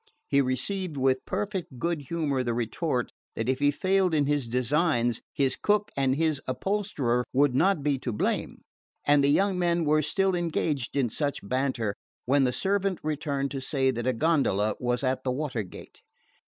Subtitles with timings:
[0.27, 5.21] He received with perfect good humour the retort that if he failed in his designs
[5.31, 8.63] his cook and his upholsterer would not be to blame;
[9.05, 11.93] and the young men were still engaged in such banter
[12.25, 16.01] when the servant returned to say that a gondola was at the water gate.